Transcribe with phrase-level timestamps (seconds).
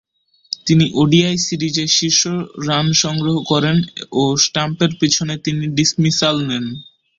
[0.65, 2.21] তিনি ওডিআই সিরিজে শীর্ষ
[2.67, 3.77] রান সংগ্রহ করেন
[4.13, 6.65] ও স্ট্যাম্পের পিছনে তিনি ডিসমিসাল নেন।